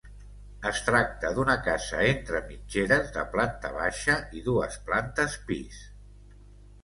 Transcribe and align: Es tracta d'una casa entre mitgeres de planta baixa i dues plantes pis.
Es 0.67 0.77
tracta 0.85 1.29
d'una 1.39 1.57
casa 1.65 1.99
entre 2.13 2.39
mitgeres 2.47 3.11
de 3.17 3.25
planta 3.35 3.71
baixa 3.75 4.15
i 4.39 4.41
dues 4.49 4.79
plantes 4.89 5.37
pis. 5.51 5.77